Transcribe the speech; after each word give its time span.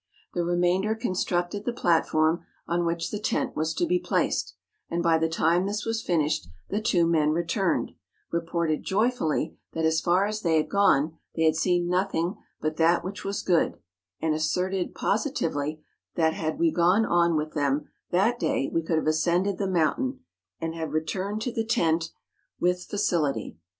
The 0.33 0.43
remainder 0.43 0.95
constructed 0.95 1.63
the 1.63 1.71
platform 1.73 2.43
on 2.67 2.87
which 2.87 3.11
the 3.11 3.19
tent 3.19 3.55
was 3.55 3.71
to 3.75 3.85
be 3.85 3.99
placed, 3.99 4.55
and 4.89 5.03
by 5.03 5.19
the 5.19 5.29
time 5.29 5.67
this 5.67 5.85
was 5.85 6.01
finished 6.01 6.47
the 6.71 6.81
two 6.81 7.05
men 7.05 7.29
re¬ 7.33 7.47
turned, 7.47 7.91
reported 8.31 8.81
joyfully 8.83 9.59
that 9.73 9.85
as 9.85 10.01
far 10.01 10.25
as 10.25 10.41
they 10.41 10.57
had 10.57 10.71
gone 10.71 11.19
they 11.35 11.43
had 11.43 11.55
seen 11.55 11.87
nothing 11.87 12.35
but 12.59 12.77
that 12.77 13.03
which 13.03 13.23
was 13.23 13.43
good, 13.43 13.77
and 14.19 14.33
asserted 14.33 14.95
positively, 14.95 15.83
that 16.15 16.33
had 16.33 16.57
we 16.57 16.71
gone 16.71 17.05
on 17.05 17.35
with 17.35 17.53
them 17.53 17.87
that 18.09 18.39
day 18.39 18.71
we 18.73 18.81
could 18.81 18.97
have 18.97 19.05
ascended 19.05 19.59
the 19.59 19.67
mountain, 19.69 20.21
and 20.59 20.73
have 20.73 20.93
returned 20.93 21.43
to 21.43 21.51
the 21.51 21.63
tent 21.63 22.09
with 22.59 22.79
fa 22.85 22.95
100 22.95 22.95
MOUNTAIN 22.95 22.95
ADVENTURES. 22.95 23.53
cility. 23.53 23.57